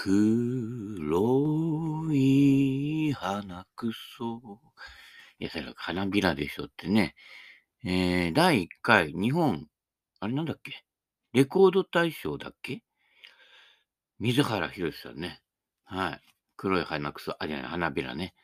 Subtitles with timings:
[0.00, 0.14] 黒
[2.14, 4.60] い花くそ。
[5.40, 7.16] いや、それ花びらでしょってね。
[7.84, 9.66] えー、第1回日本、
[10.20, 10.84] あれなんだっけ？
[11.32, 12.84] レコード大賞だっけ？
[14.20, 15.40] 水原ひろしさんね。
[15.82, 16.20] はい。
[16.56, 18.34] 黒い花くそ、あ、じゃない、花びらね。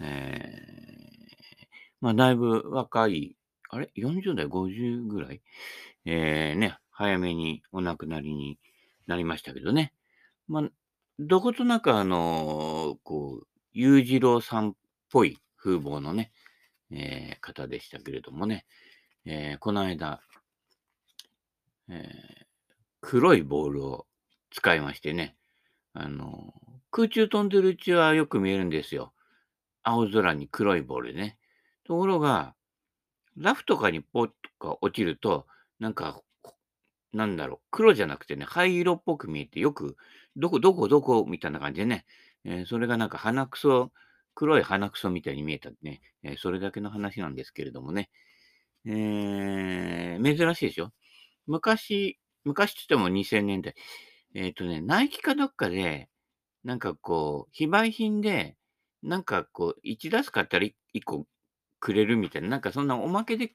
[0.00, 1.66] えー、
[2.00, 3.36] まあ、だいぶ若い、
[3.68, 5.42] あれ ?40 代、50ぐらい？
[6.06, 8.58] えー、ね、早めにお亡くなりに
[9.06, 9.92] なりましたけどね。
[10.48, 10.70] まあ、
[11.18, 14.74] どことなくあの、こう、裕次郎さんっ
[15.10, 16.32] ぽい風貌のね、
[16.90, 18.66] えー、方でしたけれどもね、
[19.24, 20.20] えー、この間、
[21.88, 22.44] えー、
[23.00, 24.06] 黒いボールを
[24.50, 25.36] 使いましてね、
[25.92, 26.52] あの、
[26.90, 29.12] 空中飛んでるうちはよく見えるんですよ。
[29.84, 31.38] 青空に黒いボールでね。
[31.84, 32.54] ところが、
[33.36, 35.46] ラフとかにポッとか落ちると、
[35.78, 36.20] なんか、
[37.14, 39.96] なんだろう、黒じゃなくてね、灰色っぽく見えて、よく、
[40.36, 42.04] どこ、どこ、どこみたいな感じでね、
[42.44, 43.92] えー、それがなんか鼻くそ、
[44.34, 48.10] 黒い鼻くそみたいに見えたね、えー、それだけの話なんですけれどもね、
[48.84, 50.90] えー、珍しいでしょ
[51.46, 53.74] 昔、昔って言っても2000年代、
[54.34, 56.08] えっ、とね、ナイキかどっかで、
[56.64, 58.56] なんかこう、非売品で、
[59.02, 61.26] なんかこう、1ダス買ったら 1, 1個
[61.78, 63.52] くれるみたいな、なんかそんなおまけで、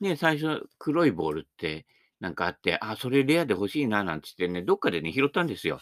[0.00, 1.86] ね、最初黒いボールって
[2.20, 5.80] なんかあって、あ、それレアで欲しいな、なんつってね、どっかでね、拾ったんですよ。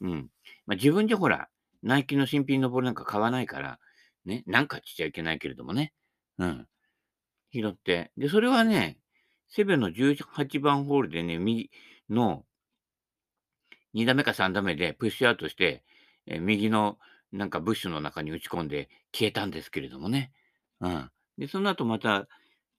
[0.00, 0.30] うん。
[0.66, 1.48] まあ、自分じゃほら、
[1.82, 3.78] ナイキの新品のボールなんか買わないから、
[4.24, 5.92] ね、なんかしちゃいけないけれどもね。
[6.38, 6.66] うん。
[7.52, 8.10] 拾って。
[8.16, 8.98] で、それはね、
[9.48, 11.70] セブンの18番ホールでね、右
[12.10, 12.44] の
[13.94, 15.84] 2打目か3打目でプッシュアウトして、
[16.26, 16.98] え右の
[17.32, 20.32] なんかブッシュの中に打ち込んで消えたんですけれどもね。
[20.80, 21.10] うん。
[21.38, 22.26] で、その後また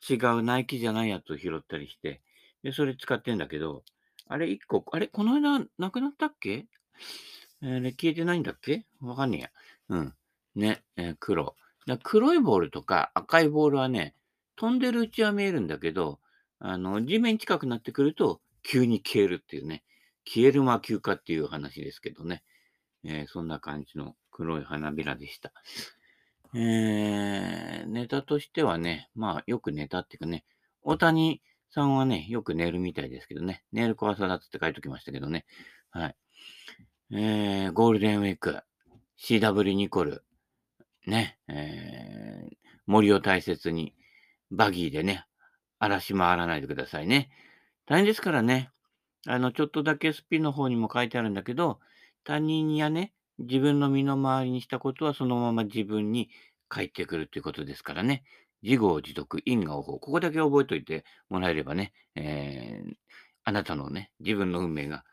[0.07, 2.21] 違うナイキじゃないやつを拾ったりして、
[2.63, 3.83] で、それ使ってんだけど、
[4.27, 6.65] あれ1個、あれこの間なくなったっけ？
[7.61, 8.85] えー、消えてないんだっけ？
[9.01, 9.49] わかんねえや。
[9.89, 10.13] うん。
[10.55, 11.55] ね、えー、黒。
[12.03, 14.15] 黒いボールとか赤いボールはね、
[14.57, 16.19] 飛んでるうちは見えるんだけど、
[16.59, 19.83] あの、地面近くなってくると急に消えるっていうね。
[20.25, 22.43] 消える魔球かっていう話ですけどね。
[23.05, 25.53] えー、そんな感じの黒い花びらでした。
[26.53, 30.43] えー、ネタとしてはね、まあよくネタっていうかね、
[30.81, 31.41] 大谷
[31.77, 35.45] さんはね、よく寝るみたいですけどね、寝る怖さだって書いておきましたけどね。
[35.91, 36.15] はい。
[37.11, 38.61] えー、ゴールデンウィーク、
[39.21, 40.23] CW ニコル、
[41.05, 42.55] ね、えー、
[42.87, 43.93] 森を大切に、
[44.49, 45.27] バギーでね、
[45.77, 47.29] 荒らし回らないでくださいね。
[47.85, 48.71] 大変ですからね。
[49.27, 51.79] あの、ちょっとだけスピの方にも書いてあるんだけど、
[52.23, 56.31] 他人やね、自分の身の回りにしたことはそのまま自分に
[56.69, 58.23] 返ってくるということですからね。
[58.63, 59.99] 自業自得、因果応報。
[59.99, 62.93] ここだけ覚えておいてもらえればね、えー、
[63.43, 65.03] あなたのね、自分の運命が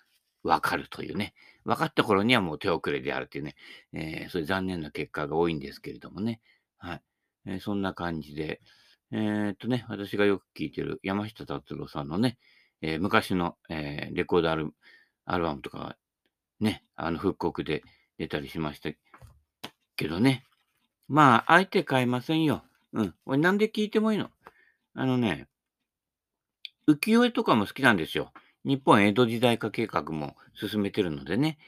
[0.42, 1.34] わかるというね、
[1.64, 3.56] 分かった頃にはもう手遅れであるというね、
[3.92, 6.40] えー、そういう残念な結果が多いんですけれどもね。
[6.78, 7.02] はい。
[7.46, 8.60] えー、そんな感じで、
[9.10, 12.38] えー、っとね、私がよく聞いてる山下達郎さんのね、
[12.82, 14.72] えー、昔の、えー、レコードアル
[15.26, 15.96] アルバムとか
[16.60, 17.82] ね、あの復刻で
[18.18, 18.90] 出たりしました
[19.96, 20.44] けどね。
[21.08, 22.62] まあ、相手買いませんよ。
[22.94, 23.14] うん。
[23.26, 24.30] 俺なんで聞いてもいいの？
[24.94, 25.46] あのね、
[26.88, 28.32] 浮世絵とかも好きなんですよ。
[28.64, 31.58] 日本江戸時代化計画も進めてるのでね。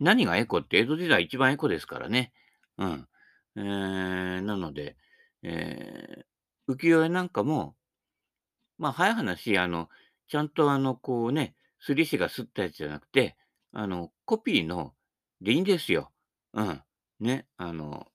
[0.00, 2.32] 何がエコって江戸時代一番エコですからね。
[2.76, 3.08] うん。
[3.56, 4.96] えー、なので、
[5.42, 7.76] えー、浮世絵なんかも、
[8.76, 9.88] まあ、早い話、あの、
[10.28, 13.36] ちゃんとあの、こうね、すり師がすったやつじゃなくて、
[13.72, 14.92] あの、コピーの、
[15.40, 16.10] でいいんですよ。
[16.52, 16.82] うん。
[17.20, 18.08] ね、あの、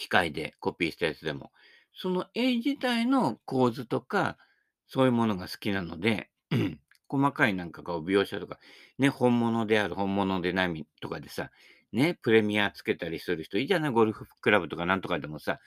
[0.00, 1.52] 機械でコピーしたやつでも。
[1.92, 4.38] その絵自体の構図とか、
[4.86, 6.30] そういうものが好きなので、
[7.06, 8.58] 細かいなんかこう描写とか、
[8.98, 11.50] ね、本物である、本物でないとかでさ、
[11.92, 15.60] ね、プレミアつけたりする人いいじゃない、ゴルフクラブとかなんとかでもさ、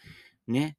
[0.47, 0.77] ね、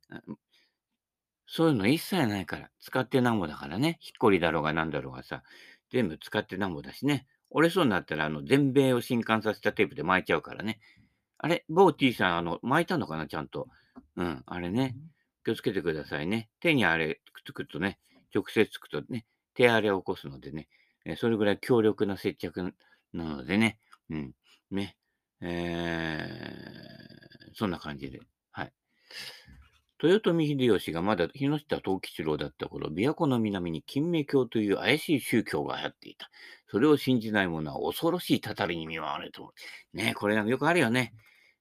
[1.46, 3.98] そういうの一切ないから、使ってなんぼだからね。
[4.00, 5.44] ヒッコリだろうがなんだろうがさ、
[5.92, 7.28] 全部使ってなんぼだしね。
[7.50, 10.80] 折れそうになったら、あの、全米を震撼させたテープで巻いちゃうからね。
[11.44, 13.68] あれ、某 T さん、あの、巻いたのかな、ちゃんと。
[14.16, 14.96] うん、あれね。
[15.44, 16.48] 気をつけてくださいね。
[16.58, 17.98] 手にあれつくとね、
[18.34, 20.68] 直接つくとね、手荒れを起こすのでね、
[21.18, 22.74] それぐらい強力な接着
[23.12, 24.32] なのでね、うん、
[24.70, 24.96] ね、
[25.42, 28.20] えー、そんな感じで。
[28.50, 28.72] はい。
[30.02, 36.30] 豊臣秀吉がまだ日下藤吉郎だった頃、琵琶湖の南に金明教という怪しい宗教が流行っていた。
[36.70, 39.52] それを信じない者は恐ろしいたたりに見舞われると。
[39.92, 41.12] ね、これなんかよくあるよね。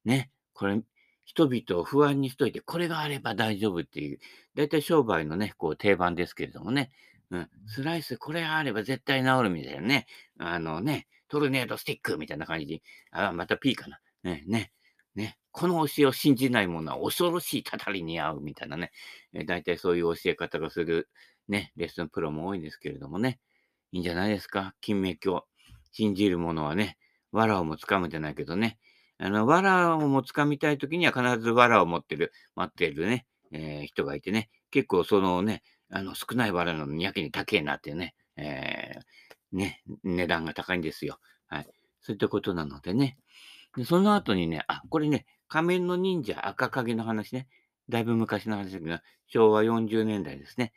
[0.06, 0.82] ね、これ、
[1.26, 4.20] 人々を不安にしといて、これがあれば大丈夫っていう、
[4.56, 6.92] だいたい商売のね、こう定番ですけれどもね。
[7.32, 10.06] うん、スライス、これがあれば絶対治るみたいなね。
[10.38, 14.00] あのね、トルネードスティックみたいな感じで、あ、また P かな。
[14.24, 14.72] ね、ね、
[15.16, 15.40] ね。
[15.52, 18.92] この教えを信じない者は恐ろしいたたりに合うみたいなね。
[19.34, 21.10] えー、大体そういう教え方がする
[21.48, 23.40] ね、レッスンプロも多いんですけれどもね。
[23.92, 24.76] いいんじゃないですか？
[24.82, 25.46] 金明教。
[25.92, 26.98] 信じる者はね、
[27.32, 28.78] 藁をもつかむじゃないけどね。
[29.24, 34.50] あの、藁をもつかみたいときには必ず藁を持ってる、待ってるね、えー、人がいてね。
[34.70, 41.20] 結構そのね、あの、少ない藁なのにやけに高えなってね、えー、ね、値段が高いんですよ。
[41.48, 41.68] はい。
[42.02, 43.18] そういったことなのでね。
[43.78, 47.48] で、その後にね、あ、これね、仮面の忍者赤影の話ね。
[47.88, 50.74] だいぶ昔の話だけど、昭和40年代ですね。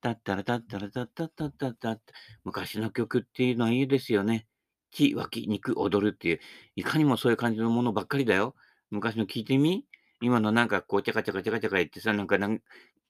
[0.00, 2.02] たったらたったらたったったったったった。
[2.44, 4.46] 昔の曲っていうのはいいですよね。
[4.90, 6.40] 血、湧き、肉、踊るっていう、
[6.76, 8.54] いかにもそういう感じのものばっかりだよ。
[8.90, 9.84] 昔の聞いてみ？
[10.20, 12.60] 今のなんかこう、チャカチャカチャカチャカ言ってさ、なんかなん、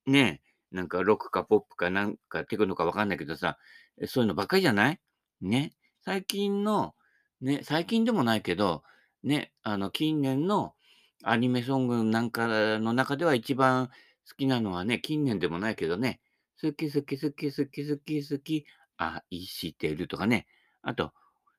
[0.06, 0.40] ね
[0.72, 3.58] え、なんかロックかポップかなんかテクノかわかんないけどさ、
[4.06, 5.00] そういうのばっかりじゃない？
[5.40, 5.72] ね。
[6.04, 6.94] 最近の、
[7.40, 8.82] ね、最近でもないけど、
[9.22, 10.74] ね、あの、近年の
[11.22, 12.46] アニメソングなんか
[12.78, 13.88] の中では一番
[14.28, 16.20] 好きなのはね、近年でもないけどね、
[16.60, 18.66] 好き好き好き好き好き好き、
[18.96, 20.46] 愛してるとかね、
[20.82, 21.12] あと、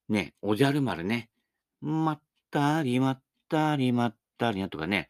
[0.10, 1.30] ね、おじゃる丸ね、
[1.82, 2.22] まっ
[2.52, 5.08] たりまったりまったりなとかね、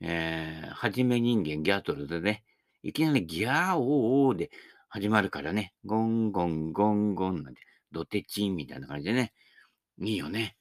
[0.00, 2.42] えー、はじめ人間ギャートルでね、
[2.82, 4.50] いきなりギャーオーオーで
[4.88, 7.60] 始まるからね、ゴンゴンゴンゴンなんて、
[7.92, 9.32] ドテチンみたいな感じでね、
[10.00, 10.56] いいよね。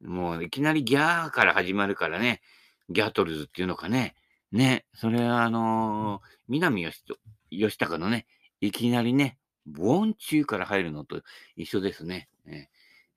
[0.00, 2.40] もういきなりギャーから始まるからね、
[2.88, 4.14] ギャートルズっていうのかね。
[4.52, 7.02] ね、それはあのー、南吉
[7.50, 8.26] 吉高のね、
[8.60, 11.22] いきなりね、ボンチューから入るのと
[11.56, 12.28] 一緒ですね。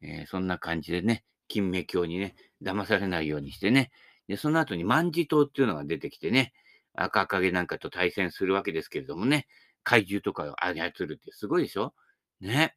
[0.02, 3.92] えー、そんな感じでね、金目鏡にね、騙されないようにしてね。
[4.28, 6.54] で、その後に万事島っていうのが出てきてね、
[6.94, 9.48] 赤影なんかと対戦するわけですけれどもね、
[9.84, 11.94] 怪獣とかを操るってすごいでしょ？
[12.42, 12.76] ね。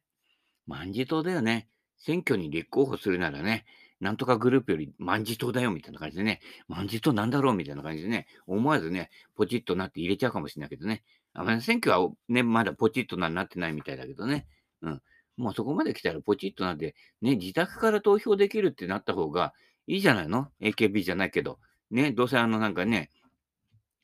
[0.67, 1.67] 万事島だよね。
[1.97, 3.65] 選挙に立候補するならね、
[3.99, 11.03] なんとかグループより万事島だよみたいな感じでね、万事島なんだろうみたいな感じでね、思わずね、ポチッとなって入れちゃうかもしれないけどね。
[11.33, 14.47] あまり選挙はね、まだポチッとなってないみたいだけどね。
[14.81, 15.01] うん。
[15.37, 19.53] もうそこまで来たらポチッとなって、ね、自宅から投票できるってなった方が
[19.87, 21.59] いいじゃないの ?AKB じゃないけど。
[21.89, 23.09] ね、どうせあのなんかね、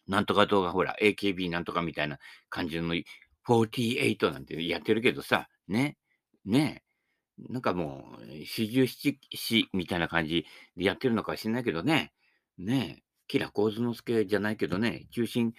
[0.07, 2.19] なんとか動画ほら、AKB なんとかみたいな
[2.49, 2.95] 感じの
[3.47, 5.97] 48なんてやってるけどさ、ね、
[6.45, 6.83] ね、
[7.49, 10.45] なんかもう、四十七士みたいな感じ
[10.75, 12.11] でやってるのか知んないけどね。
[12.57, 15.53] ねえ、キラ構図之助じゃないけどね、中心、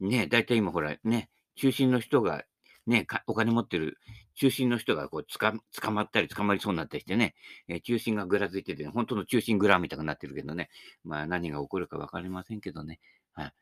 [0.00, 2.44] ねえ、だいたい今ほらね、中心の人が、
[2.86, 3.98] ねお金持ってる
[4.34, 7.34] 中心の人がこうつか捕まったり捕まりそうになったりしてね、
[7.68, 10.70] えー、中心がぐらついてて、ね本当の中心グラみたいになってるけどね、
[11.04, 13.00] まあ何が起こるかわかりませんけどね。
[13.32, 13.52] は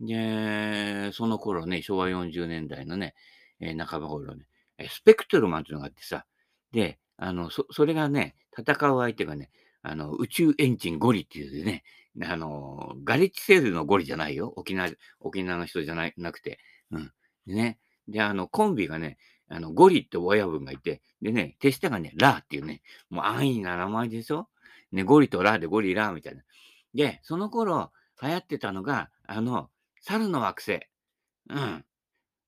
[0.00, 0.06] い。
[0.06, 3.14] で、その頃ね、昭和40年代のね、
[3.60, 4.44] えー、半ば頃ね、
[4.88, 6.26] スペクトルマンっていうのがあってさ、
[6.72, 9.50] で、あの、そ、それがね、戦う相手がね、
[9.82, 11.82] あの、宇宙エンジンゴリっていうね、
[12.22, 14.52] あの、ガレッジセールのゴリじゃないよ。
[14.56, 14.90] 沖縄、
[15.20, 16.58] 沖縄の人じゃないなくて。
[16.90, 17.12] うん。
[17.46, 17.78] ね。
[18.08, 19.18] で、あの、コンビがね、
[19.48, 24.48] あの、ゴリって親分がいて、でね、手下がね、ラーっていうね、もう安易な名前でしょ？
[24.92, 26.42] ね、ゴリとラーでゴリラーみたいな。
[26.94, 27.92] で、その頃
[28.22, 29.70] 流行ってたのが、あの、
[30.00, 30.80] 猿の惑星。
[31.50, 31.84] うん。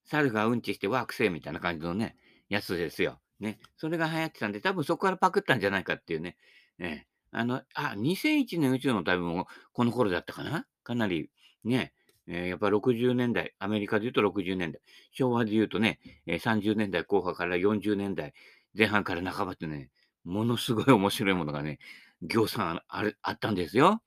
[0.05, 2.16] 猿がうんちして惑星みたいな感じのね、
[2.49, 3.20] やつですよ。
[3.40, 6.37] ね、それが流行ってたんで、多分そこからパクったんじゃないかっていうね。
[6.81, 10.67] えあの、あ、2001年宇宙の旅もこの頃だったかな？
[10.84, 11.31] かなり
[11.65, 11.93] ね、
[12.29, 14.81] えー、やっぱ60年代、アメリカで言うと60年代、
[15.13, 18.35] 昭和で言うとね、えー、30年代後半から40年代
[18.77, 19.91] 前半から半ばってね、
[20.25, 21.79] ものすごい面白いものがね、
[22.23, 24.03] 行産あるあったんですよ。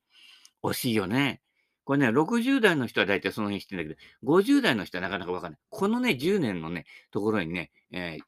[0.64, 1.42] 惜しいよね。
[1.84, 5.60] これね、60代の人は大体その辺知ってんだけど、50代の人はなかなかわかんない。
[5.70, 8.24] このね、10年のね、ところにね、えー、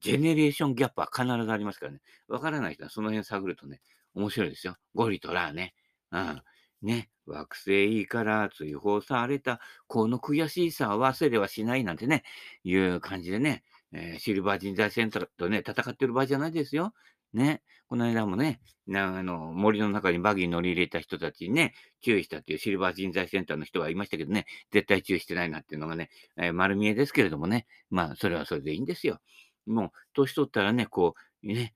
[0.00, 2.00] ジェネレーションギャップは必ずありますからね。
[2.28, 3.80] わからない人はその辺探るとね、
[4.14, 4.76] 面白いですよ。
[4.94, 5.74] ゴリとラーね。
[6.12, 6.42] うん。
[6.82, 7.10] ね。
[7.26, 12.24] 惑星から追放された、この悔しさは忘れはしないなんてね、
[12.64, 13.62] いう感じでね、
[13.92, 16.92] えー、シルバー人材センターとね、戦ってる場合じゃないですよ。
[17.32, 17.62] ね。
[17.88, 29.18] この間もね、なあの森の中にバギー乗り入れた人たちにね、注意したっていうシルバー人材センターの人がいましたけどね、絶対注意してないなっていうのがね、えー、丸見えですけれどもね、まあ、それはそれでいいんですよ。
[29.66, 31.74] もう、年取ったらね、こう、ね、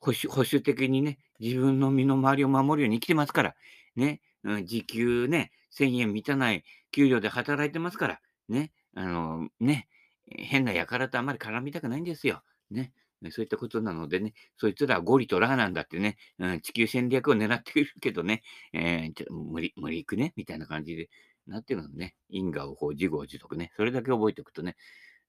[0.00, 3.54] 保守保守的にね、自分の身の回りを守るように生きてますから、
[3.96, 4.20] ね、
[4.64, 9.88] 時給ね、1000円満たない給料で働いてますから、ね、あの、ね、
[10.26, 12.42] 変な輩とあまり絡みたくないんですよ。
[12.70, 12.92] ね。
[13.30, 18.42] そういったことなのでね、そいつらはゴリとラーなんだってね、うん、地球戦略を狙っているけどね、
[18.72, 21.10] えー、無理、無理いくね、みたいな感じで
[21.46, 24.76] なってるのね、因果をこう自業自得ね、それだけ覚えておくとね、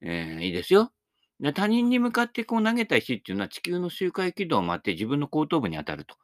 [0.02, 0.92] えー、いいですよ。
[1.56, 6.16] 他人に向かってこう投げた石っていうのは地球の周回軌道を回って自分の後頭部に当たると。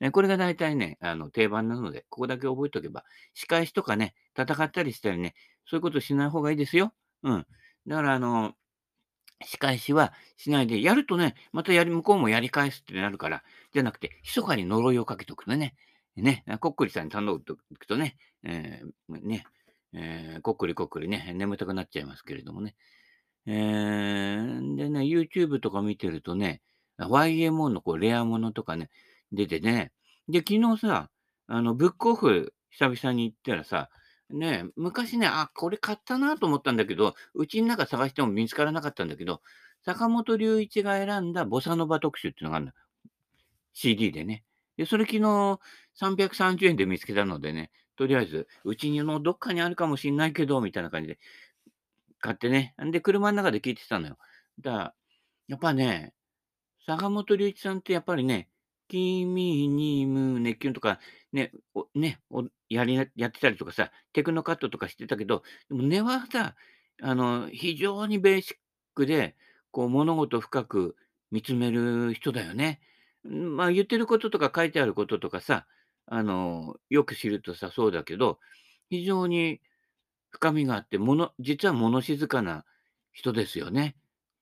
[0.00, 3.04] ね、これが大体ね、あの定番なので、ここだけ覚えておけば、
[3.34, 5.34] 仕返しとかね、戦ったりしたりね、
[5.66, 6.94] そういうことしない方がいいですよ。
[7.22, 7.46] うん。
[7.86, 8.54] だから、あの、
[9.44, 13.42] 仕返しはしないで、やるとね、またやり、向こうもやり返すってなるから、
[13.72, 15.74] じゃなくて、密かに呪いをかけておくのね。
[16.16, 19.44] ね、こっくりさんに頼むとくとね、えー、ね、
[19.92, 22.74] えー、こっくりこっくりね、眠たくなっちゃいますけれどもね。
[23.46, 26.60] えー、でね、YouTube とか見てるとね、
[26.98, 28.90] YMO のこうレアものとかね、
[29.32, 29.92] 出てね、
[30.28, 31.10] で、昨日さ、
[31.46, 33.90] あの、ブックオフ久々に行ったらさ、
[34.30, 39.42] ね、昔ね、あ、これ買ったなと思ったんだけど、うちの中探しても見つからなかったんだけど、
[39.84, 42.72] 坂本龍一が選んだボサノバ特集っていうのがあるの。
[43.72, 44.44] CD でね。
[44.76, 45.58] で、それ昨日
[46.00, 51.18] 330円で見つけたのでね、とりあえず、うちのどっかにあるかもしんないけど、みたいな感じで
[52.20, 52.74] 買ってね。
[52.78, 54.16] で、車の中で聞いてたのよ。
[54.60, 54.94] だから、
[55.48, 56.12] やっぱね、
[56.86, 58.48] 坂本龍一さんってやっぱりね、
[58.90, 60.98] 君に胸キュンとか、
[61.32, 66.56] ね、おね、おやりやってたりとかさ、テクノカットとかしてたけど、でも根はさ、
[67.02, 68.56] あの、非常にベーシッ
[68.94, 69.36] クで、
[69.70, 70.96] こう物事深く
[71.30, 72.80] 見つめる人だよね。
[73.22, 75.66] まあ、言ってることとか書いてあることとかさ、
[76.06, 78.40] あの、よく知るとさ、そうだけど、
[78.90, 79.60] 非常に
[80.30, 82.64] 深みがあって、もの実は物静かな
[83.12, 83.96] 人ですよね。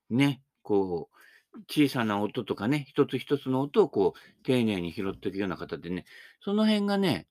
[0.09, 1.18] ね、こう、
[1.67, 6.05] 小さな音とかね、一つ一つの音をこう、丁寧に拾っていくような方でね、
[6.41, 7.27] その辺がね、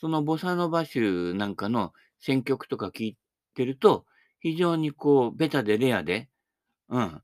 [0.00, 3.16] そのボサノバ州なんかの選曲とか聞い
[3.54, 4.06] てると、
[4.40, 6.28] 非常にこう、ベタでレアで、
[6.88, 7.22] うん。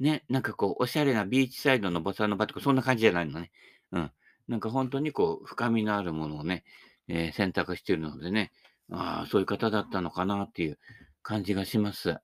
[0.00, 3.50] ね、なんかこう、おしゃれなビーチサイドのボサノバとか、そんな感じじゃないのね。
[3.92, 4.10] うん。
[4.48, 6.64] なんか本当にこう、深みのあるものをね、
[7.08, 8.52] えー選択してるのでね、
[8.90, 10.78] ああ、そういう方だったのかなっていう
[11.22, 12.16] 感じがします。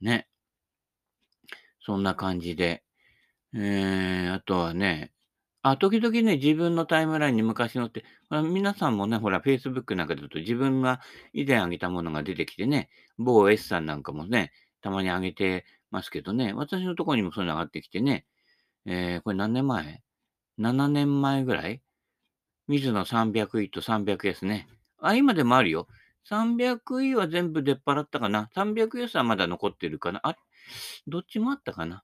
[0.00, 0.28] ね。
[1.80, 2.82] そんな感じで。
[3.54, 5.12] えー、あとはね、
[5.62, 11.00] あ、時々ね、自分のタイムラインに昔のって、あ皆さんもね、ほら、Facebook なんかだと自分が
[11.32, 18.26] 以前あげたものが出てきてね、某 S さんなんかもね、たまにあげてますけどね、私のとこにもそういうの上がってきてね、
[18.86, 20.02] えー、これ何年前
[20.58, 21.80] ?7 年前ぐらい？
[22.68, 24.68] 水野300位と300 s ね。
[24.98, 25.86] あ、今でもあるよ。
[26.28, 28.50] 300位は全部出っ払ったかな。
[28.54, 30.20] 300 s はまだ残ってるかな。
[30.24, 30.36] あ、
[31.06, 32.02] どっちもあったかな。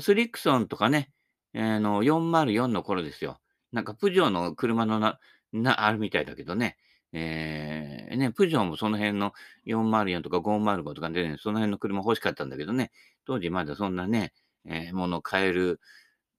[0.00, 1.10] スリクソンとかね、
[1.54, 3.40] あの、404の頃ですよ。
[3.72, 5.18] なんか、プジョーの車のな、
[5.52, 6.76] な、あるみたいだけどね。
[7.12, 9.32] えー、ね、プジョーもその辺の
[9.66, 12.90] 404とか505とかでね、その辺の車欲しかったんだけどね、
[13.26, 14.32] 当時まだそんなね、
[14.64, 15.80] えー、もの買える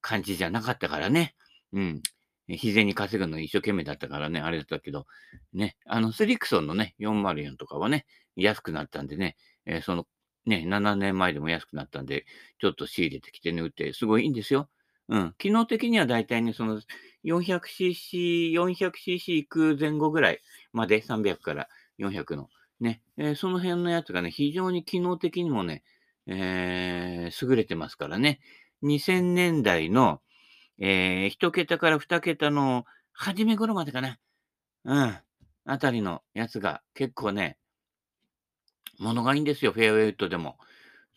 [0.02, 1.36] 感じじゃなかったからね。
[1.74, 2.02] うん。
[2.48, 5.06] 日銭稼ぐの一生懸命だったからね、あれだったけど、
[5.54, 8.06] ね、あの、スリクソンのね、404とかはね、
[8.36, 10.08] 安くなったんでね、えーその、
[10.46, 12.26] ね、7年前でも安くなったんで、
[12.60, 14.70] ちょっと仕入れてきてね、売って、すごいいいんですよ。
[15.10, 15.36] うん。
[15.38, 16.82] 機能的にはだいたいね、その
[17.24, 21.70] 400cc、400cc 行く前後ぐらいまで、300から
[22.00, 22.50] 400の。
[22.80, 25.84] ね、えーその辺のやつがね、非常に機能的にもね、
[26.28, 28.40] えー優れてますからね。
[28.84, 30.22] 2000年代の、
[30.80, 34.20] えー、1桁から2桁の初め頃までかな。
[34.86, 35.18] うん。
[35.66, 37.58] あたりのやつが結構ね、
[39.04, 40.58] ものがいいんですよ、フェアウェイウッドでも。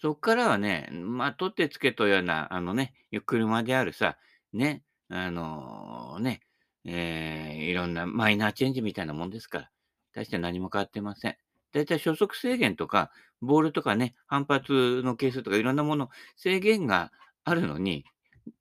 [0.00, 2.92] そっからはね、まあ、取ってつけというような、あのね、
[3.24, 4.18] 車であるさ、
[4.52, 6.40] ね、あのね、
[6.84, 9.70] えーいろんなマイナーチェンジみたいなもんですから、
[10.12, 11.36] 大して何も変わってません。
[11.72, 17.12] だいたい初速制限とか、ボールとかね、反発の係数とかいろんなもの、制限が
[17.44, 18.04] あるのに、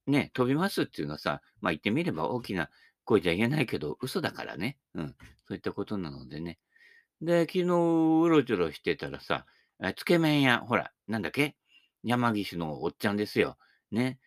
[0.08, 2.70] ね、飛びますっていうのはさ、まあ言ってみれば大きな
[3.04, 4.78] 声じゃ言えないけど、嘘だからね。
[4.96, 5.16] うん。
[5.48, 6.58] そういったことなのでね。
[7.26, 9.46] で、昨日うろちょろしてたらさ、
[9.96, 11.56] つけ麺屋、ほら、なんだっけ
[12.04, 13.58] 山岸のおっちゃんですよ。
[13.92, 14.20] ね。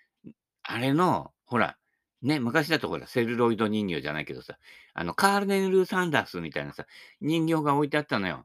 [0.64, 1.78] あれの、ほら、
[2.22, 4.58] ね、昔だとほら、セルロイド人形じゃないけどさ、
[4.94, 6.86] あの、カーネル・サンダースみたいなさ、
[7.20, 8.44] 人形が置いてあったのよ。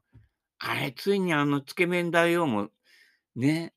[0.58, 2.70] あれ、ついにあの、つけ麺大王も、
[3.34, 3.74] ね、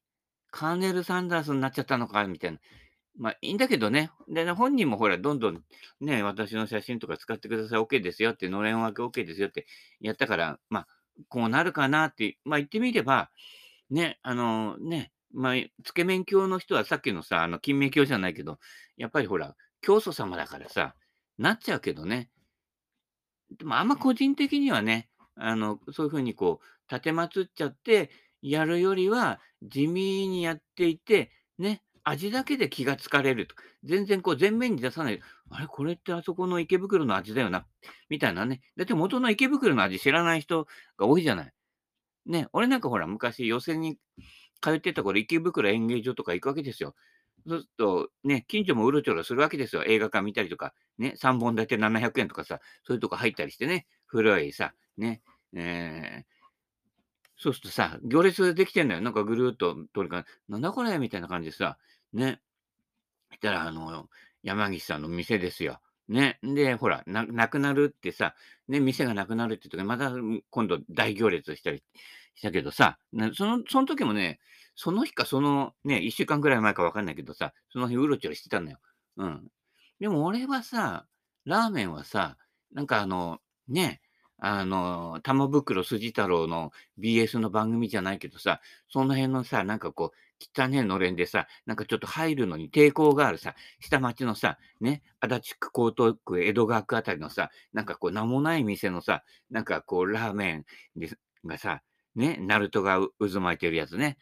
[0.52, 2.60] カーネル・サンダースになっちゃったのか、みたいな。
[3.18, 4.12] まあ、いいんだけどね。
[4.28, 5.64] でね、本人もほら、どんどん
[6.00, 9.66] ね、私の写真とか使ってください、OK ですよって、のれん分け OK ですよって
[10.00, 10.88] やったから、まあ、
[11.30, 13.32] こうなるかなって、まあ言ってみれば、
[13.90, 18.60] ね、あのね、まあ、つけ麺教の人はさっきのさ、あの、金明教じゃないけど、
[18.98, 20.96] やっぱりほら、教祖様だからさ、
[21.38, 22.30] なっちゃうけどね。
[23.58, 28.10] でもあんま個人的にはね、あの、そういうふうにこう、立てまつっちゃって
[28.42, 33.56] やるよりは、地味にやっていて、ね、味だけで気がつかれると。
[33.84, 35.20] 全然こう前面に出さない。
[35.50, 37.68] あれ、これってあそこの池袋の味だよな。
[38.10, 38.62] みたいなね。
[38.78, 41.54] だって元の池袋の味知らない人が多いじゃない。
[42.26, 43.98] ね、俺なんかほら、昔予選に
[44.62, 46.96] 通ってた頃、池袋演芸場とか行くわけですよ。
[47.46, 49.84] そうすると、ね、近所もうろちょろするわけですよ。
[49.86, 55.22] 映画館見たりとか、ね、3本立て700円とかさ、そういうとこ入ったりしてね、古いさ、ね、
[55.56, 56.38] えー、
[57.38, 59.02] そうするとさ、行列できてんだよ。
[59.02, 61.78] なんかぐるーっと通りかなんだこれみたいな感じでさ、
[62.14, 62.42] ね。
[63.34, 64.10] したら、あの、
[64.44, 65.80] 山岸さんの店ですよ。
[66.08, 66.40] ね。
[66.42, 68.36] で、ほら、な、なくなるってさ、
[68.68, 70.12] ね、店がなくなるって時また
[70.50, 71.84] 今度大行列したり
[72.36, 72.98] したけどさ、
[73.34, 74.40] その、その時もね、
[74.76, 78.80] その日かそのね、一週間ぐらい前かわかんないけどさ、その日うろちょろしてたんだよ。
[79.18, 79.48] うん。
[80.00, 81.08] でも俺はさ、
[81.46, 82.38] ラーメンはさ、
[82.72, 84.02] なんかあの、ね、
[84.40, 100.66] あの、玉袋筋太郎の BS の番組じゃないけどさ、その辺のさ、なんかこう、汚ねえのれんでさ、なんかちょっと入るのに抵抗があるさ、下町のさ、ね、足立区、江東区、江戸川区あたりのさ、なんかこう、名もない店のさ、なんかこう、ラーメン
[101.46, 101.82] がさ、
[102.16, 104.18] ね、ナルトが渦巻いてるやつね、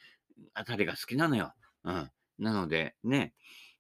[0.54, 1.54] あたりが好きなのよ。
[1.84, 2.12] うん。
[2.40, 3.34] なので、ね、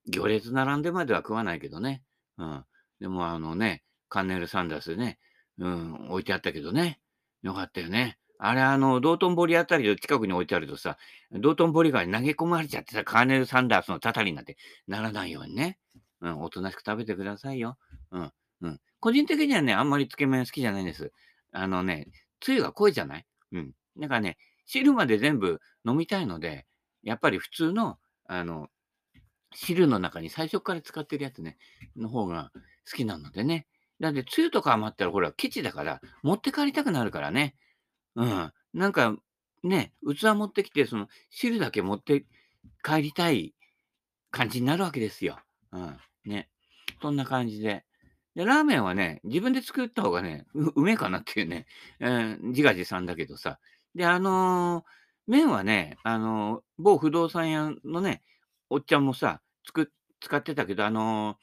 [0.08, 2.04] 行列並んでまでは食わないけどね。
[2.38, 2.65] うん。
[3.00, 5.20] でもあのね、カンネル・サンダースね、
[5.58, 7.00] うん、置いてあったけどね。
[7.42, 8.18] よかったよね。
[8.38, 10.98] あれ、あの、道頓堀あたりの近くに置いてあるとさ、
[11.32, 15.80] 道頓堀川に投げ込まれちゃってさ、カーネル・サンダースのたたりになってならないようにね。
[16.22, 17.77] うん、おとなしく食べてくださいよ。
[18.12, 18.80] うん、うん。
[19.00, 21.12] 個人的にはね、あんまりつけ麺好きじゃないんです。
[21.51, 22.08] あのね、
[22.39, 23.25] つゆが濃いじゃない？
[23.51, 23.72] うん。
[23.96, 26.65] なんかね、汁まで全部飲みたいので、
[27.04, 28.70] やっぱり普通の、あの、
[29.54, 31.58] 汁の中に最初から使ってるやつね、
[31.96, 32.51] の方が
[32.89, 33.68] 好きなのでね。
[34.01, 37.56] だって、つゆとか余ったら、ほら、ケチだから、持って帰りたくなるからね。
[38.16, 38.54] うん。
[38.74, 39.16] なんか、
[39.64, 42.26] ね、器持ってきて、その、汁だけ持って
[42.84, 43.54] 帰りたい
[44.32, 45.40] 感じになるわけですよ。
[45.72, 45.98] うん。
[46.26, 46.50] ね。
[47.02, 47.86] そんな感じで。
[48.36, 51.66] で、ラーメンはね、自分で作った方がね、う、うめえかなっていうね、
[52.00, 53.60] えー、自画自賛だけどさ。
[53.96, 54.84] で、あのー、
[55.28, 58.24] 麺はね、あのー、某不動産屋のね、
[58.70, 61.38] おっちゃんもさ、つく、使ってたけど、あの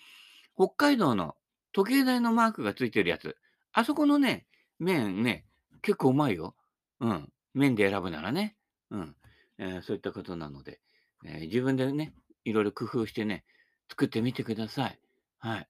[0.58, 1.34] ー、北海道の
[1.72, 3.36] 時計台のマークがついてるやつ。
[3.72, 4.46] あそこのね、
[4.78, 5.46] 麺ね、
[5.80, 6.54] 結構うまいよ。
[7.02, 7.28] うん。
[7.52, 8.56] 麺で選ぶならね。
[8.90, 9.16] うん。
[9.58, 10.80] えー、そういったことなので、
[11.26, 13.44] えー、自分でね、いろいろ工夫してね、
[13.90, 14.98] 作ってみてください。
[15.38, 15.68] はい。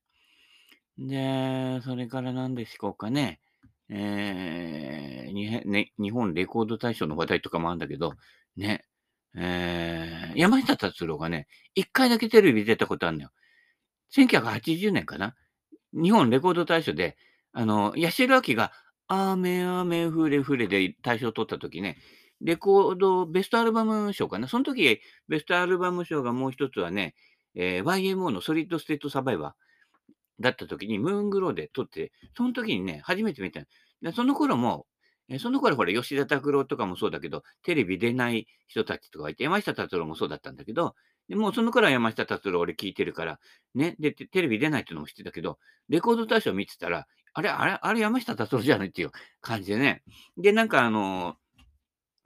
[0.98, 3.40] で、それから何でしょうかね。
[3.88, 8.14] えー、ね、日本レコード大賞の話題とかもあるんだけど、
[8.56, 8.84] ね、
[9.34, 13.30] えー、山下達郎がね、一回だけテレビ出たことあるのよ。
[14.14, 15.34] 1980年かな
[15.94, 17.16] 日本レコード大賞で、
[17.52, 18.72] あの、八代亜紀が、
[19.08, 21.98] 雨雨ふれふれで大賞を取った時ね、
[22.40, 24.48] レコードベストアルバム賞かな。
[24.48, 27.14] その時、ベストアルバム賞がもう一つはね、
[27.54, 33.60] えー、YMO のソリッドステートサバイバーだった時に、ムーングローで撮って、その時にね、初めて見た
[34.02, 34.86] でその頃も、
[35.28, 40.94] えその頃ほら、吉田拓郎とかもそうだけど、テレビ出ない人たちとかいて、山下達郎もそうだったんだけど、
[41.28, 43.38] でもうその頃は山下達郎俺聞いてるから、
[43.74, 50.02] ね、で、テレビ出ないっていうのも知ってたけど、レコード大賞見てたら、あれ、あれ、あれ山下達郎じゃないっていう感じでね。
[50.36, 51.36] で、なんかあの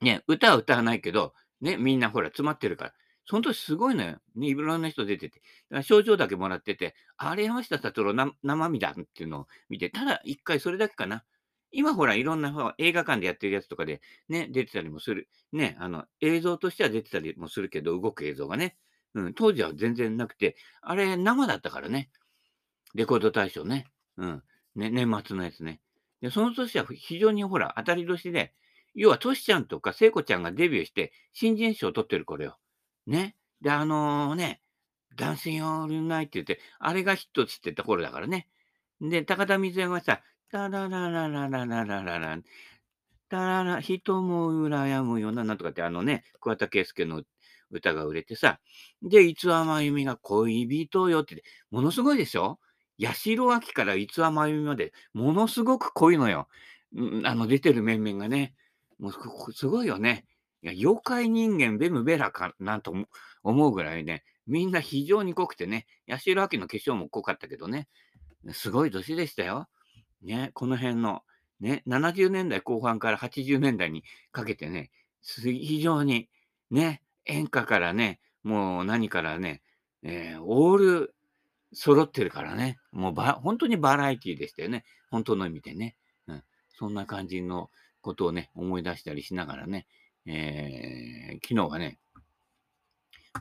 [0.02, 2.94] ー、ね、歌は歌わないけど、ね、みんなほら、詰まってるから。
[3.28, 4.18] その時すごいのよ。
[4.36, 5.38] ね、いろんな人出てて。
[5.38, 11.24] だから症状だけもらってて、あれ山下達郎生身だっていうのを見て、ただ一回それだけかな。
[11.72, 15.28] 今ほら、いろんな映画館でやってるやつとかでね、出てたりもする。
[15.52, 18.76] ね、あの、映像としては出てたりもするけど、動く映像がね。
[19.14, 22.10] うん、当時は全然なくて、あれ生だったからね。
[22.94, 23.86] レコード大賞ね。
[24.18, 24.42] うん。
[24.76, 25.80] ね、年末のやつね。
[26.20, 28.52] で、その年は非常にほら、当たり年で、
[28.94, 32.58] 要はトシちゃんとか聖子ちゃんがデビューして新人賞を取ってる頃よ。
[33.06, 33.36] ね。
[33.60, 34.62] で、あのー、ね、
[35.16, 38.48] ダンシングオールナイって言って、あれがヒットしてた頃だからね。
[39.00, 42.38] で、高田水江がさ、タラララララララララ、
[43.28, 47.22] タララ、人も羨むよな、なんとかってあのね、桑田佳祐の
[47.70, 48.60] 歌が売れてさ、
[49.02, 52.58] で、いつはまゆみが恋人よって、ものすごいでしょ？
[53.00, 56.48] 八代亜紀からいつはまゆみまで、ものすごく濃いのよ。
[57.24, 58.54] あの、出てる面々がね。
[58.98, 60.24] もうすごいよね。
[60.62, 62.94] いや、妖怪人間ベムベラかなと
[63.42, 67.88] 思うぐらいね、みんな非常に濃くてね、八代亜紀の化粧も濃かったけどね、
[68.52, 69.68] すごい年でしたよ。
[70.22, 71.22] ね、この辺の、
[71.60, 74.90] ね、70年代後半から80年代にかけてね、
[75.22, 76.28] 非常に
[76.70, 79.62] ね、演歌からね、もう何からね、
[80.02, 81.14] えー、オール
[81.78, 84.84] 揃ってるからね、もうば本当にバラエティでしたよね。
[85.10, 85.94] 本当の意味でね。
[86.26, 89.86] うん、そんな感じのことをね、思い出したりしながらね、
[90.24, 91.98] えー、昨日はね、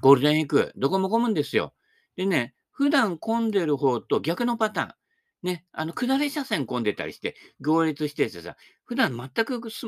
[0.02, 1.74] ゴールデンウィーク、どこも混むんですよ。
[2.18, 4.94] でね、普段混んでる方と逆のパターン。
[5.48, 9.88] ね、あの、下り車線混んでたりして、行列しててさ、普段全くす、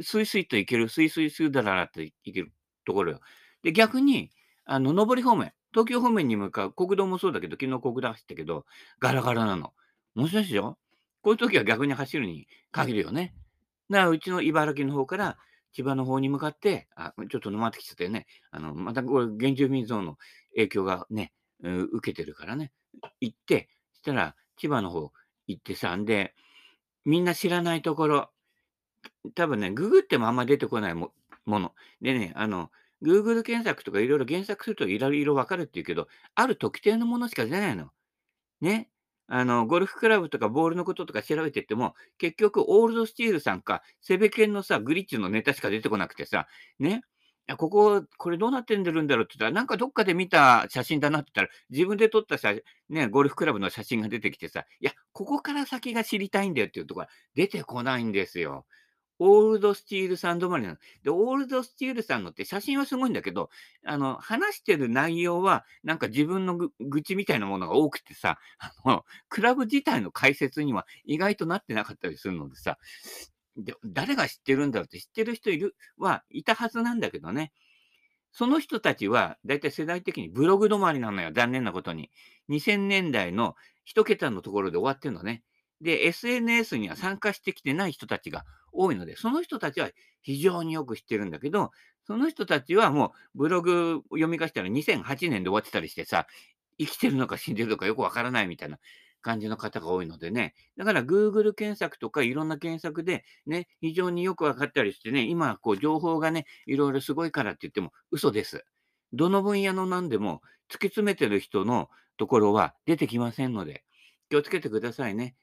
[0.00, 2.52] スイスイと行ける、スイスイスーダララって行ける
[2.84, 3.20] ところよ。
[3.64, 4.30] で、逆に、
[4.64, 8.64] あの、上り方面、東京方面に向かう国道もそうだけど、昨日国道走ったけど、
[9.00, 9.72] ガラガラなの。
[10.14, 10.78] 面白いでしょ
[11.22, 13.34] こういう時は逆に走るに限るよね。
[13.90, 15.38] だからうちの茨城の方から
[15.72, 18.26] 千葉の方に向かって、あ、ちょっと沼ってきちゃったよね。
[18.50, 20.16] あの、またこれ原住民ゾーンの
[20.54, 22.72] 影響がね、受けてるからね。
[23.20, 25.12] 行って、したら千葉の方
[25.46, 26.34] 行ってさ、んで、
[27.04, 28.30] みんな知らないところ、
[29.34, 31.12] 多分ね、ググってもあんま出てこないも
[31.44, 31.74] もの。
[32.02, 32.70] でね、あの、
[33.02, 37.90] Google 検索とかいろいろ検索するといろいろわかるって言うけど、ある特定のものしか出ないの。
[38.60, 38.90] ね。
[39.28, 47.02] あの、ゴルフクラブとかボールのこととか調べてっても、結局、オールドスチールさんか、セベケンのさ、グリッチのネタしか出てこなくてさ、ね。
[47.56, 52.56] ここ、これどうなってんでるんだろうって言ったら、なんかどっかで見た写真だなって言ったら、自分で撮った写
[52.90, 58.66] ね、ゴルフクラブの写真が出てきてさ、いや、ここから先が知りたいんだよっていうところは出てこないんですよ。
[59.18, 60.76] オールドスチールさん止まりなの。
[61.02, 63.50] で、オールドスチールさんのって写真はすごいんだけど、
[63.84, 72.78] あの、話してる内容は、なんか自分の愚痴みたいなものが多くてさ、 あの、クラブ自体の解説には意外となってなかったりするのでさ、
[73.56, 77.52] で誰が知ってるんだろうって知ってる人いるはいたはずなんだけどね。
[78.30, 81.32] その人たちは、だいたい世代的にブログ止まりなのよ。
[81.32, 82.10] 残念なことに。
[82.50, 85.42] 2000年代の一桁のところで終わってんのね。
[85.80, 89.90] で、SNS には参加してきてない人たちが多いので、その人たちは
[90.22, 91.70] 非常によく知ってるんだけど、
[92.06, 96.26] その人たちはもうブログ読み返したら2008年で終わってたりしてさ、
[96.78, 98.78] 生きてるのか死んでるのかよくわからないみたいな
[99.20, 100.54] 感じの方が多いのでね。
[100.76, 108.64] だから Google 検索とかいろんな検索でね、非常によくわかったりしてね、今こう情報がね、いろいろすごいからって言っても嘘です。
[109.12, 113.84] どの分野の何でも突き詰めてる人のところは出てきませんので、
[114.30, 115.34] 気をつけてくださいね。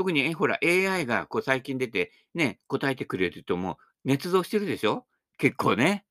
[0.00, 5.04] 特に、え、ほら、AI がこう最近出て、ね、答えてくれるともう、捏造してるでしょ？
[5.36, 6.06] 結構ね。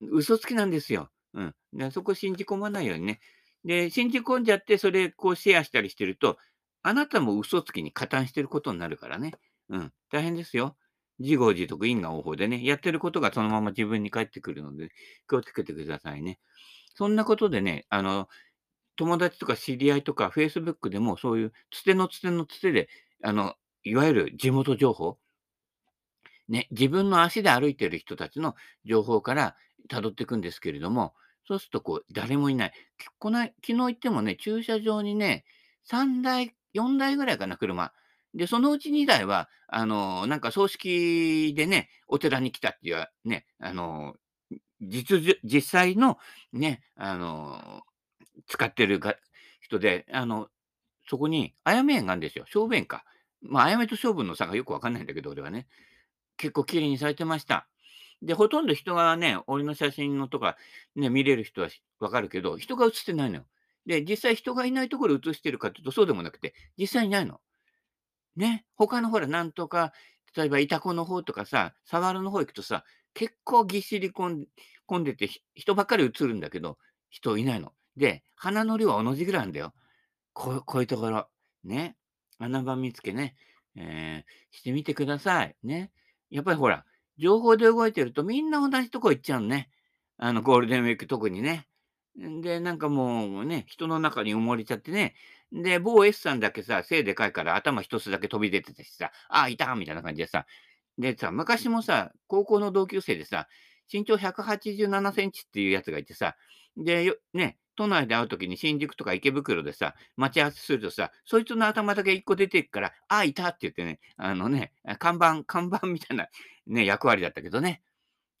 [0.00, 1.10] 嘘つきなんですよ。
[1.34, 1.54] うん。
[1.72, 3.18] でそこ信じ込まないようにね。
[3.64, 6.38] で、信じ込んじゃって、それ、こうシェアしたりしてると、
[6.84, 9.32] あなたも嘘つきに加担してることになるからね。
[9.68, 9.92] うん。
[10.12, 10.76] 大変ですよ。
[11.18, 14.90] 自業自得因果応報でね、やってることがそのまま自分に返ってくるので、
[15.28, 16.38] 気をつけてくださいね。
[16.94, 18.28] そんなことでね、あの、
[18.96, 22.88] 友達とか知り合いとか、Facebook でもそういうつてのつてのつてで
[23.22, 25.18] あの、いわゆる地元情報、
[26.48, 29.56] ね、自分の足で歩いている人たちの情報から
[29.90, 31.14] 辿っていくんですけれども、
[31.46, 32.72] そうするとこう、誰もいない。
[33.18, 35.44] この昨日行ってもね、駐車場にね、
[35.84, 37.92] 3台、4台ぐらいかな、車。
[38.34, 44.14] で、そのうち2台は、あの、なんか葬式でね、お寺に来たっていうね、あの、
[44.80, 46.18] 実、実際の
[46.52, 47.82] ね、あの、
[48.48, 49.16] 使ってるが
[49.60, 50.48] 人で、あの、
[51.08, 52.44] そこに、あやめ園があるんですよ。
[52.52, 53.04] 小便か。
[53.42, 55.66] まあ、あやめと勝負の差がよくわかんないんだけど、俺はね。
[56.36, 57.68] 結構綺麗にされてました。
[58.22, 60.56] で、ほとんど人がね、俺の写真のとか、
[60.96, 61.68] ね、見れる人は
[62.00, 63.46] わかるけど、人が写ってないのよ。
[63.86, 67.40] で、実際人がいないところ写してるかっていうと、そうでもなくて、実際いないの。
[68.36, 69.92] ね、他のほら、なんとか、
[70.36, 74.46] 例えば、イタコの方とかさ、サワルの方行くとさ、結構ぎっしり混
[74.92, 76.78] んでて、人ばっかり写るんだけど、
[77.10, 77.72] 人いないの。
[77.96, 79.72] で、花の量は同じぐらいなんだよ。
[80.34, 81.28] こうこういうところ、
[81.64, 81.96] ね、
[82.38, 83.36] 穴場見つけね、
[83.76, 85.56] えー、してみてください。
[85.62, 85.90] ね。
[86.30, 86.84] やっぱりほら、
[87.16, 89.70] 情報で動いてるとみんな同じとこ行っちゃうのね。
[90.18, 91.66] あの、ゴールデンウィーク特にね。
[92.16, 95.14] で、なんかもうね、人の中に埋もれちゃってね。
[95.52, 100.46] で、某 S さんだけさ、背でかいから頭一つだけ飛び出ててさ、あ、いたみたいな感じでさ。
[100.98, 103.48] でさ、昔もさ、高校の同級生でさ、
[103.92, 106.36] 身長187センチっていうやつがいてさ、
[106.76, 116.28] で、ね、都内で会うときに新宿とか池袋でさ、待ち合わせするとさ、そいつの頭だけ一個出てくから、あ、いたって言ってね、あのね、看板、看板みたいな
[116.66, 117.82] ね、役割だったけどね。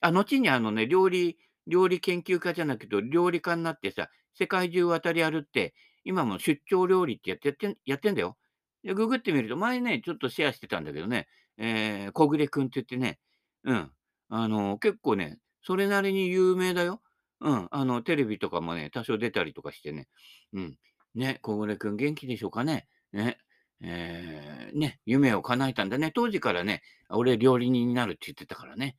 [0.00, 8.36] あ、後にあのね、料理、料理研究家じゃなくて、料理家になってさ、世界中渡り歩って、今も出張料理ってやってやってやってんだよ。
[8.82, 13.18] で、ググってみると、前ね、ちょっとシェアしてたんだけどね、えー、小暮くんって言ってね、
[13.64, 13.90] うん、
[14.28, 17.00] あの結構ね、それなりに有名だよ。
[17.44, 20.08] うん、あの、テレビとかもね、多少出たりとかしてね。
[20.54, 20.78] うん。
[21.14, 22.88] ね、小暮くん元気でしょうかね。
[23.12, 23.38] ね。
[23.82, 26.10] えー、ね、夢を叶えたんだね。
[26.10, 28.96] 当時からね、俺料理人になるって言ってたからね。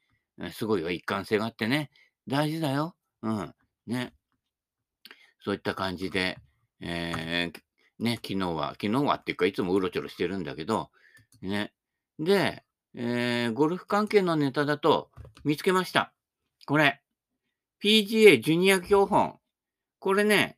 [0.52, 1.90] すごいよ、一貫性があってね。
[2.28, 2.96] 大事だよ。
[3.24, 3.56] うん。
[3.88, 4.14] ね。
[5.44, 6.38] そういった感じで、
[6.82, 10.92] えー、ね、昨日は、昨日はっていうか、いつもうろちょろしてるんだけど、
[11.42, 11.74] ね。
[12.20, 15.10] で、えー、ゴルフ関係のネタだと
[15.44, 16.14] 見つけました。
[16.68, 17.02] これ。
[17.86, 19.36] PGA ジュニア教本。
[20.00, 20.58] これね、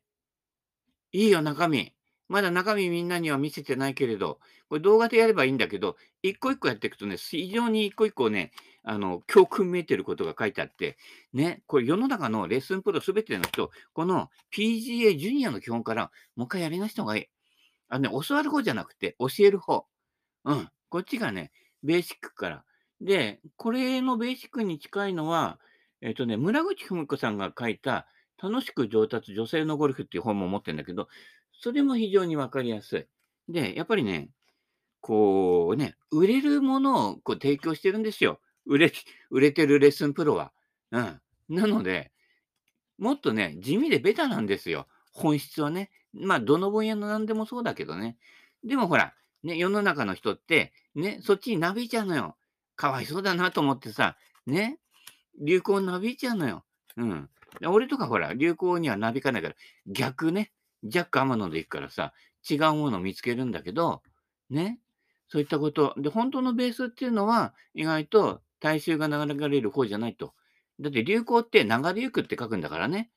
[1.12, 1.94] いいよ、中身。
[2.30, 10.96] まだ中身みんなには見せてないけれど、これ動画でやればいいんだけど、一個一個やっていくとね、非常に一個一個ね、あの、教訓めいてることが書いてあって、
[11.34, 17.26] ね、これ世の中のレッスンプロすべての人、この PGA ジュニアの基本からもう一回やり直した方がいい。
[17.90, 19.86] あのね、教わる方じゃなくて、教える方。
[20.46, 20.70] うん。
[20.88, 21.52] こっちがね、
[21.84, 22.64] ベーシックから。
[23.02, 25.60] で、これのベーシックに近いのは、
[26.02, 28.08] えっ、とね、村口文子さんが書いた、
[28.42, 31.08] 楽しく上達女性のゴルフっていう本も持ってるんだけど、
[31.52, 33.52] それも非常にわかりやすい。
[33.52, 34.30] で、やっぱりね、
[35.02, 38.40] こうね、売れるものをこう提供してるんですよ。
[38.66, 38.92] 売れ、
[39.32, 40.52] 売れてるレッスンプロは。
[40.92, 41.22] うん。
[41.50, 42.12] なので、
[42.98, 44.88] もっとね、地味でベタなんですよ。
[45.12, 45.90] 本質はね。
[46.14, 48.18] まあ、どの分野の何でもそうだけどね。
[48.64, 52.36] でもほら、ね、世の中の人って、ね、そっちになびいちゃうのよ。
[52.76, 54.80] かわいそうだなと思ってさ、ね、
[55.38, 56.64] 流行なびいちゃうのよ。
[56.98, 57.30] うん。
[57.66, 59.56] 俺とかほら、流行にはなびかないから、
[59.88, 60.52] 逆ね、
[60.84, 62.14] ジャック・アマノで行くからさ、
[62.50, 64.02] 違うものを見つけるんだけど、
[64.50, 64.80] ね、
[65.28, 65.94] そういったこと。
[65.98, 70.34] で、本当のベースっていうのは、意外と大衆が流れる方じゃないと。
[70.80, 73.10] だって流行って流れゆくって書くんだからね。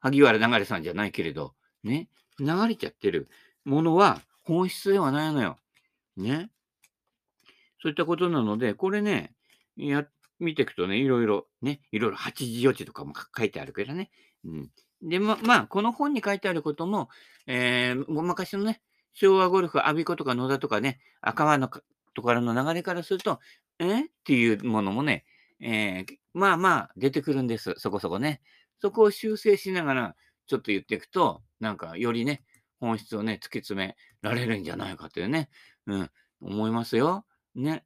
[0.00, 3.28] 萩原流さんじゃないけれど、ね、流れちゃってる
[3.64, 5.58] ものは本質ではないのよ。
[6.16, 6.50] ね。
[7.80, 9.34] そういったことなので、これね、
[9.76, 10.10] やっ、
[10.42, 14.10] 見ていくとね、いろいろ、ね、いろいろ8時4時とかも書いてあるからね。
[14.44, 14.70] うん。
[15.02, 17.08] で、ま、まあ、この本に書いてあることも、
[17.46, 18.80] えー、昔のね、
[19.14, 23.40] 昭和ゴルフ、アビコとか野田とかね、赤羽のところの流れからすると、
[23.78, 24.02] え？
[24.02, 25.24] っていうものもね、
[25.60, 27.74] えー、まあまあ出てくるんです。
[27.78, 28.40] そこそこね。
[28.80, 32.42] そこを修正しながら、ちょっと言っていくと、なんかよりね、
[32.80, 35.48] 本質をね、突き詰められるんじゃないかというね、
[35.86, 37.24] うん、思いますよ。
[37.54, 37.84] ね。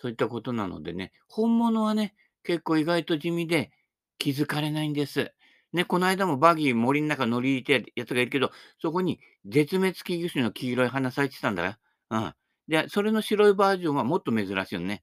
[0.00, 3.70] そういったことなのでね、本物はね、結構意外と地味で
[4.18, 5.32] 気づかれないんです。
[5.72, 11.74] ね、この間もバギー森の中乗り入れてやつがいるけど、そこに絶滅危惧種の黄色い花咲いてたんだよ。
[12.10, 12.34] うん。
[12.66, 15.02] で、それの白いバージョンはもっと珍しいよね。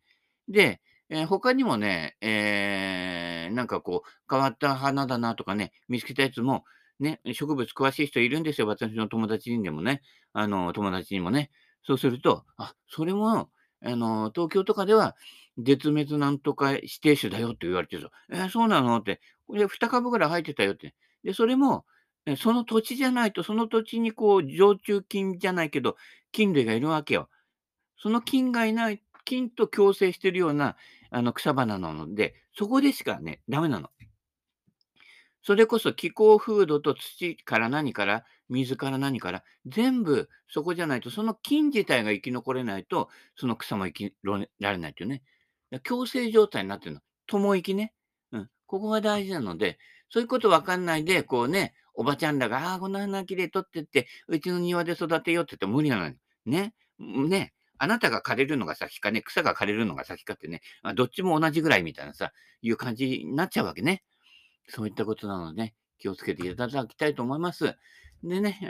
[0.49, 6.65] で、えー、他にもね、えー、なんかこう、変わった花だなとかね、見つけたやつも、
[6.99, 8.67] ね、植物詳しい人いるんですよ。
[8.67, 10.01] 私の友達にでもね、
[10.33, 11.51] あの、友達にもね。
[11.83, 13.49] そうすると、あ、それも、
[13.83, 15.15] あの、東京とかでは、
[15.57, 18.97] 絶滅なんとか指定種だよって言われてるえー、そうなの？
[18.97, 19.21] って。
[19.47, 20.93] これ2株ぐらい入ってたよって。
[21.23, 21.85] で、それも、
[22.37, 25.95] その土地じゃないと、その土地にこう、常駐菌じゃないけど、
[26.31, 27.29] 菌類がいるわけよ。
[27.97, 30.75] その菌がいない、菌と共生してるような、
[31.09, 33.89] あの、草花なので、そこでしかね、ダメなの。
[35.47, 43.07] それこそ気候風土と土から何から、水から何から、全部そこじゃないと、その菌自体が生き残れないと、
[43.38, 45.23] その草も生きられないというね。
[45.86, 47.01] 共生状態になってるの。
[47.27, 47.93] 共生きね。
[48.33, 48.49] うん。
[48.65, 49.79] ここが大事なので、
[50.10, 56.15] そういうことわかんないで、こうね、おばちゃんらが、ああ、こんな花きれい取ってって、うちの庭で育てようって言っても無理なのに。
[56.45, 56.73] ね。
[56.99, 57.53] ね。
[57.77, 60.62] あなたが枯れるのが先かね、草が枯れるのが先かってね、
[60.97, 64.03] どっちも同じぐらいみたいなさ、いう感じになっちゃうわけね。
[64.67, 67.75] そういったことなので、気をつけていただきたいと思います。
[68.23, 68.67] でね、え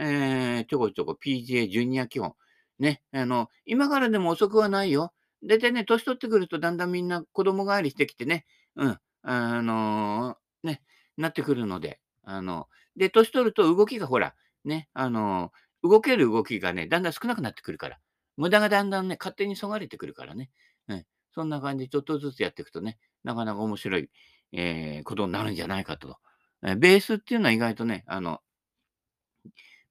[0.62, 2.34] ー、ちょこちょこ PGA ジュニア基本。
[2.80, 5.14] ね、あの、今からでも遅くはないよ。
[5.44, 10.82] 大体ね、年取ってくるとだんだんみんな子供帰りしてきてね、うん、あのー、ね、
[11.18, 18.00] なってくるので、あの、で、年取ると動きがほら、ね、あのー、動ける動きがね、だんだん少なくなってくるから、
[18.36, 20.50] 無駄がだんだんね、勝手にそがれてくるからね、
[20.88, 24.10] うん、そんな感じでちょっとずつやっていくとね、なかなか面白い、
[24.52, 26.18] えー、ことになるんじゃないかと。
[26.64, 28.42] えベースっていうのは意外とね、あの、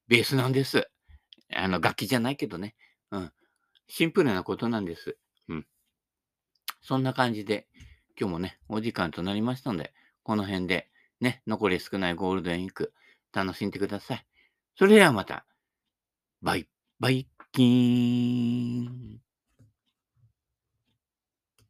[0.09, 0.88] ベースなんです。
[1.55, 2.75] あの、楽器じゃないけどね。
[3.11, 3.33] うん。
[3.88, 5.16] シンプルなことなんです。
[5.49, 5.66] うん。
[6.83, 7.66] そんな感じで、
[8.19, 9.92] 今日もね、お時間となりましたので、
[10.23, 10.88] この辺で、
[11.21, 12.92] ね、残り少ないゴールデンウィーク、
[13.33, 14.27] 楽しんでください。
[14.77, 15.47] それではまた、
[16.42, 19.26] バイ、バイキーン。